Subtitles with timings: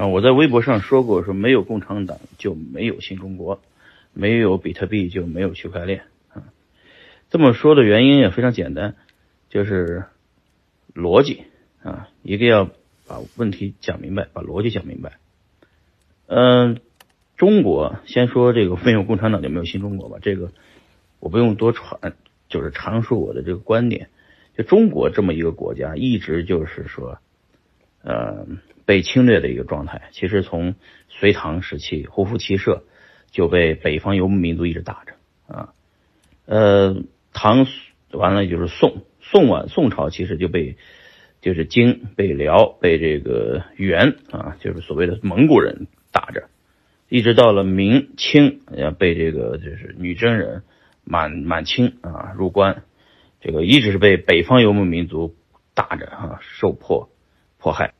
[0.00, 3.60] 啊，我在微博上说过，说没有共产党就没有新中国，
[4.14, 6.44] 没有比特币就没有区块链啊。
[7.28, 8.94] 这么说的原因也非常简单，
[9.50, 10.04] 就是
[10.94, 11.42] 逻辑
[11.82, 12.70] 啊，一个要
[13.06, 15.18] 把问题讲明白，把逻辑讲明白。
[16.28, 16.78] 嗯，
[17.36, 20.50] 中国先说这个没有共产党就没有新中国吧，这个
[21.18, 22.14] 我不用多传，
[22.48, 24.08] 就是阐述我的这个观点。
[24.56, 27.18] 就中国这么一个国家，一直就是说，
[28.02, 28.46] 呃，
[28.86, 30.02] 被侵略的一个状态。
[30.12, 30.74] 其实从
[31.08, 32.84] 隋唐时期，胡服骑射
[33.30, 35.14] 就被北方游牧民族一直打着
[35.54, 35.72] 啊。
[36.46, 36.96] 呃，
[37.32, 37.66] 唐
[38.12, 40.76] 完了就是宋，宋完宋朝其实就被
[41.40, 46.48] 就是金被辽被这个元啊，就是所谓的蒙古人打着，
[47.08, 48.60] 一直到了明清，
[48.98, 50.62] 被这个就是女真人
[51.04, 52.82] 满满清啊入关。
[53.40, 55.34] 这个一直是被北方游牧民族
[55.72, 57.10] 打着啊，受迫
[57.58, 57.94] 迫害。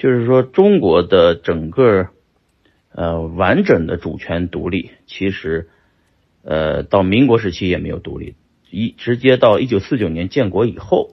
[0.00, 2.08] 就是说，中国的整个
[2.90, 5.68] 呃完整的主权独立，其实
[6.42, 8.34] 呃到民国时期也没有独立，
[8.70, 11.10] 一直接到一九四九年建国以后，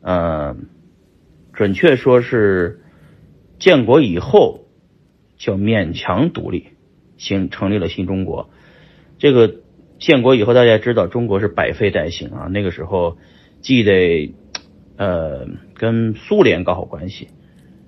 [0.00, 0.56] 呃。
[1.56, 2.80] 准确说是
[3.60, 4.64] 建国以后
[5.38, 6.70] 叫勉强独立，
[7.16, 8.50] 新成立了新中国。
[9.18, 9.60] 这个
[10.00, 12.48] 建国以后，大家知道中国是百废待兴啊。
[12.50, 13.18] 那个时候
[13.60, 14.34] 既得
[14.96, 17.28] 呃跟苏联搞好关系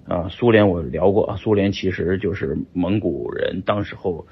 [0.09, 0.29] 啊。
[0.31, 4.27] 苏联我聊过啊，苏联其实就是蒙古人当时候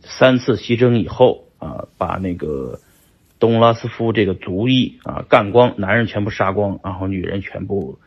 [0.00, 2.80] 三次西征以后啊，把那个
[3.38, 7.98] 东拉斯夫这个族裔啊干光，男人全部杀光，然后女人全部。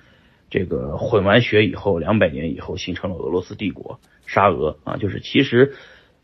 [0.48, 5.74] 这个混完血以后，两百年以后形成了俄罗斯帝国，沙俄啊，就是其实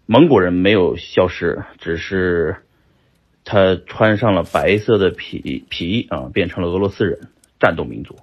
[0.06, 2.58] 蒙古人没有消失，只是
[3.44, 7.20] 他穿上了白色的皮皮啊，变成了俄罗斯人，
[7.60, 8.16] 战斗民族。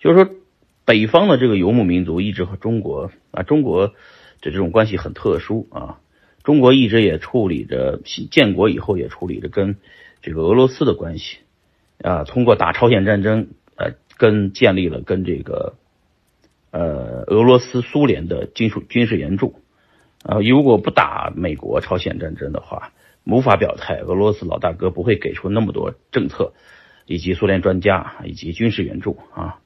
[0.00, 0.34] 就是说，
[0.84, 3.94] 北方的这个游牧民族一直和中国啊，中国。
[4.42, 6.00] 这这种关系很特殊啊！
[6.44, 8.00] 中国一直也处理着
[8.30, 9.76] 建国以后也处理着跟
[10.22, 11.40] 这个俄罗斯的关系
[12.02, 15.74] 啊，通过打朝鲜战争呃，跟建立了跟这个
[16.70, 19.60] 呃俄罗斯苏联的军事军事援助
[20.22, 20.38] 啊。
[20.40, 22.92] 如果不打美国朝鲜战争的话，
[23.26, 26.54] 无法表态，俄罗斯老大哥不会给出那么多政策
[27.04, 29.60] 以及苏联专家以及军事援助啊。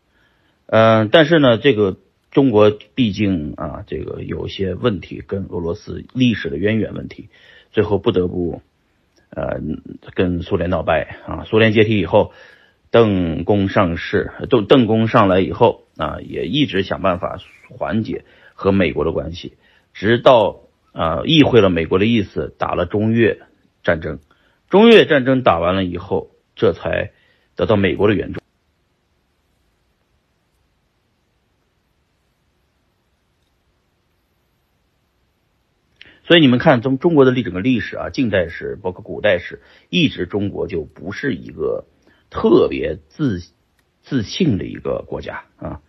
[0.67, 1.97] 嗯，但是呢，这个。
[2.31, 7.29] 中国毕竟啊，这个有些问题跟俄罗斯历史的渊源问题，
[7.71, 8.61] 最后不得不
[9.31, 9.61] 呃
[10.17, 11.45] 跟苏联闹掰啊。
[11.45, 12.33] 苏联解体以后，
[12.91, 17.39] 邓公上市，邓邓公上来以后啊，也一直想办法
[17.71, 19.53] 缓解和美国的关系，
[19.93, 23.39] 直到啊意会了美国的意思，打了中越
[23.85, 24.19] 战争。
[24.69, 27.13] 中越战争打完了以后，这才
[27.55, 28.41] 得到美国的援助。
[36.27, 41.85] 所以你们看，从中国的历整个历史啊，近代史包括古代史，一直中国就不是一个
[42.31, 43.43] 特别自
[44.01, 45.83] 自信的一个国家啊。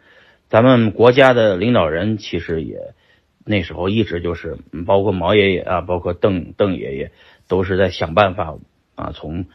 [0.50, 2.94] 咱们国家的领导人其实也
[3.46, 7.12] 那时候一直就是，包括毛爷爷啊，包括邓邓爷爷，
[7.47, 8.57] 都是在想办法
[8.96, 9.46] 啊，从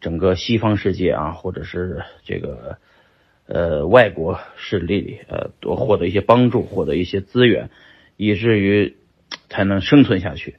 [0.00, 2.78] 整个西方世界啊，或者是这个
[3.44, 7.68] 呃外国势力里呃多获得一些帮助，获得一些资源，
[8.16, 8.96] 以至于。
[9.48, 10.56] 才能生存下去，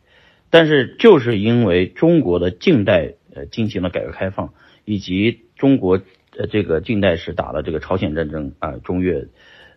[0.50, 4.54] 但是就是因为中国的近代呃进行了改革开放，
[4.86, 6.02] 以及中国
[6.38, 9.28] 呃这个近代史打了这个朝鲜战争啊，中越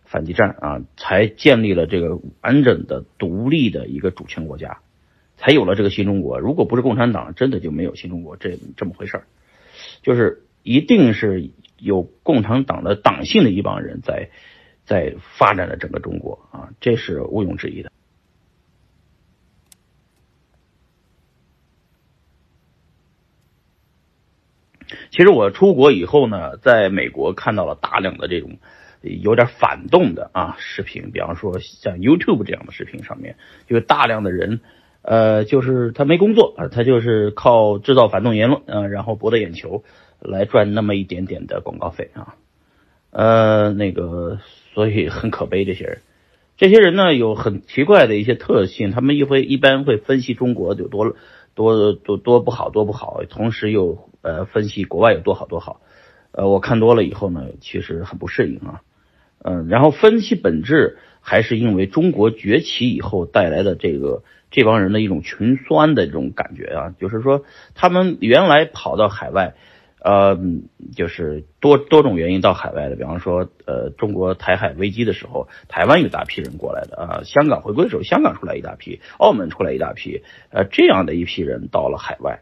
[0.03, 4.79] 反击战啊，才建立了这个完整的独立的一个主权国家，
[5.37, 6.39] 才有了这个新中国。
[6.39, 9.23] 如果不是共产党，真的就没有新中国这这么回事儿，
[10.01, 11.49] 就是一定是
[11.79, 14.29] 有共产党的党性的一帮人在
[14.85, 17.91] 在发展了整个中国啊，这是毋庸置疑的。
[25.11, 28.57] 其实我出国以后呢，在美国看到了大量的这种
[29.01, 33.35] 有点反动的啊视频，比方说像 YouTube 这样的视频上面，
[33.67, 34.61] 就大量的人，
[35.03, 39.83] 呃，就是他没工作啊，他就是靠制造反动言论啊，然后博得眼球，
[40.19, 42.33] 来赚那么一点点的广告费啊，
[43.11, 44.39] 呃，那个，
[44.73, 46.01] 所以很可悲这些人，
[46.57, 51.15] 这些人呢有很奇怪的一些特性，他们一会一般会分析中国有多
[51.53, 54.09] 多多多不好多不好，同时又。
[54.25, 55.81] 呃，分析国外有多好多好，
[56.31, 58.81] 呃，我看多了以后呢，其实很不适应啊。
[59.43, 67.43] 嗯，然后分析本质，还是因为中国崛起以后带来的这个这帮人的一种群酸的这种感觉啊，就是说
[67.75, 69.53] 他们原来跑到海外。
[70.07, 70.37] 呃，
[70.95, 82.41] 就是多多种原因到海外的，比方说，呃，中国台海危机的时候，台湾有大批人过来的啊，香港回归的时候，香港出来一大批，澳门出来一大批，呃，这样的一批人到了海外。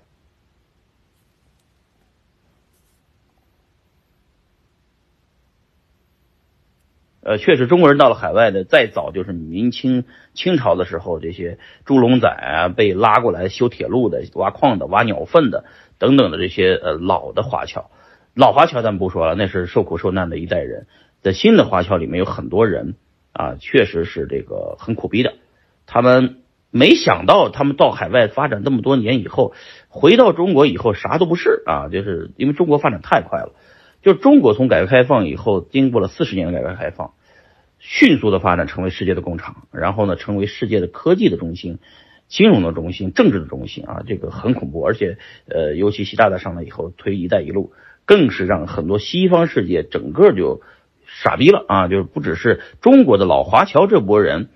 [7.25, 10.03] 呃，确实，中国人到了海外的，再早就是明清
[10.33, 15.63] 清朝的时候，这些猪笼仔啊，被拉过来修铁路的、挖矿的、挖鸟粪的
[15.97, 17.91] 等等的这些呃老的华侨，
[18.35, 20.87] 老华侨咱们不说了，那是受苦受难的一代人。
[21.21, 22.95] 在新的华侨里面有很多人
[23.31, 25.35] 啊，确实是这个很苦逼的。
[25.85, 26.41] 他们
[26.71, 29.53] 没想到，他们到海外发展这么多年以后，
[29.87, 33.53] 回到中国以后啥都不是啊，就是因为中国发展太快了。
[34.03, 37.13] 就中国从改革开放以后，经过了四十年的改革开放，
[37.79, 41.79] 迅速的发展成为世界的工厂，然后呢，成为世界的科技的中心、
[42.27, 44.81] 金融的中心、政治的中心啊，这个很恐怖。
[44.81, 45.17] 而且，
[45.47, 47.71] 呃，尤其习大大上来以后推“一带一路”，
[48.05, 50.61] 更是让很多西方世界整个就
[51.07, 51.87] 傻逼了啊！
[51.87, 54.49] 就是不只是中国的老华侨这波人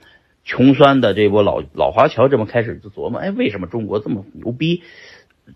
[0.44, 4.84] 穷酸的这波老老华侨这么开始就琢磨，哎，为什么中国这么牛逼？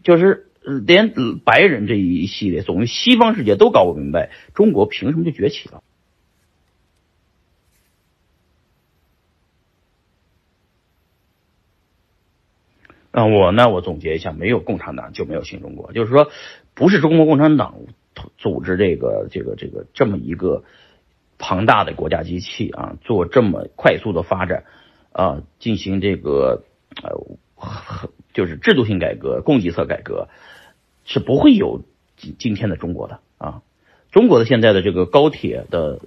[0.01, 0.47] 就是。
[0.63, 1.13] 连
[1.43, 5.83] 白人这一系列，总于西方世界都搞不明白，中国凭什么就崛起了？
[13.13, 16.31] 那，我呢，我总结一下，没有共产党就没有新中国，就是说，
[16.73, 17.75] 不是中国共产党
[18.37, 20.63] 组织这个这个这个这么一个
[21.37, 24.63] 庞大的国家机器啊，做这么快速的发展
[25.11, 26.63] 啊，进行这个
[27.03, 27.19] 呃，
[28.33, 30.27] 就是制度性改革、供给侧改革。
[31.03, 31.81] 是不会有
[32.15, 33.63] 今今天的中国的啊！
[34.11, 35.99] 中国的现在的这个高铁的，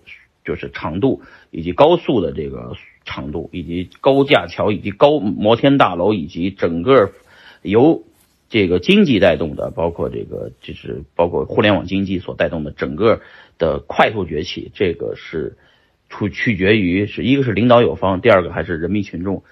[0.44, 7.11] 就是长度，以及高速的这个长度，以及高架桥，以及高摩天大楼，以及整个
[7.62, 8.05] 由
[8.49, 13.21] 这个经济带动的，包括这个就是包括互联网经济所带动的整个
[13.59, 15.59] 的快速崛起，这个是
[16.09, 19.43] 取取决于是一个是领导有方，第二个还是人民群众，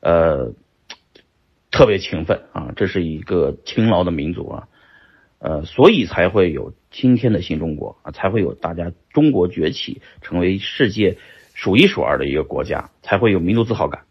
[0.00, 0.54] 呃，
[1.70, 2.72] 特别勤奋啊！
[2.76, 4.68] 这是一个勤劳的民族啊！
[5.38, 11.18] 呃，所以才会有今天的新中国啊，才会有大家中国崛起，成为世界
[11.54, 14.02] 数一数二的一个国家，才会有民族自豪感。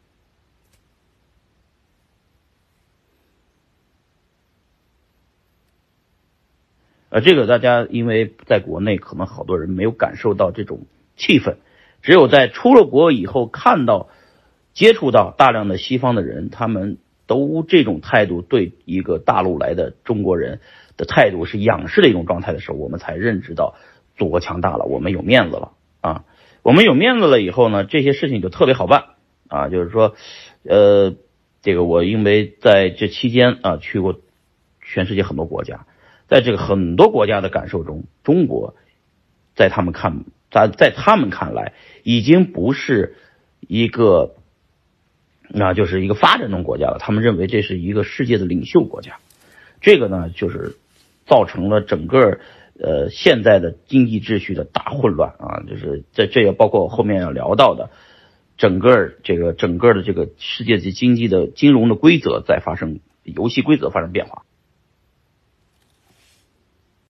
[7.10, 11.56] 呃，这个大家因为在国内可能好多人没有感受到这种气氛，
[12.02, 14.10] 只有在出了国以后看到、
[14.74, 20.62] 接触到大量的西方的人，他们都这种态度对一个大陆来的中国人。
[20.98, 23.76] 的态度是仰视的一种状态的时候，我们才认知到
[24.16, 26.26] 祖国强大了，我们有面子了啊！
[26.64, 29.04] 我们有面子了以后呢，这些事情就特别好办
[29.48, 29.70] 啊！
[29.70, 30.16] 就是说，
[30.64, 31.14] 呃，
[31.62, 34.20] 这个我因为在这期间啊去过
[34.82, 35.86] 全世界很多国家，
[36.26, 38.74] 在这个很多国家的感受中，中国
[39.54, 43.18] 在他们看在在他们看来已经不是
[43.60, 44.37] 一个
[45.50, 49.20] 那就是一个发展中国家了，他们认为这是一个世界的领袖国家，
[49.82, 50.76] 这个呢就是。
[51.30, 52.40] 造成了整个
[52.80, 57.90] 呃现在的经济秩序的大混乱啊，就是这这也包括后面要聊到的，
[58.58, 64.44] 整个这个整个的这个世界级经济的金融的规则在发生游戏规则发生变化。